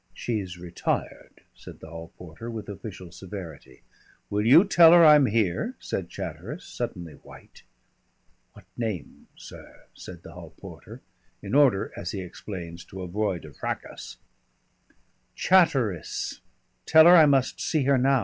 "She's 0.15 0.57
retired," 0.57 1.41
said 1.53 1.79
the 1.79 1.91
hall 1.91 2.11
porter 2.17 2.49
with 2.49 2.67
official 2.67 3.11
severity. 3.11 3.83
"Will 4.31 4.43
you 4.43 4.63
tell 4.65 4.93
her 4.93 5.05
I'm 5.05 5.27
here?" 5.27 5.75
said 5.79 6.09
Chatteris, 6.09 6.65
suddenly 6.65 7.13
white. 7.13 7.61
"What 8.53 8.65
name, 8.75 9.27
sir?" 9.35 9.85
said 9.93 10.23
the 10.23 10.31
hall 10.31 10.55
porter, 10.57 11.01
in 11.43 11.53
order, 11.53 11.91
as 11.95 12.09
he 12.13 12.21
explains, 12.21 12.83
"to 12.85 13.03
avoid 13.03 13.45
a 13.45 13.51
frackass." 13.53 14.17
"Chatteris. 15.35 16.41
Tell 16.87 17.05
her 17.05 17.15
I 17.15 17.27
must 17.27 17.61
see 17.61 17.83
her 17.83 17.99
now. 17.99 18.19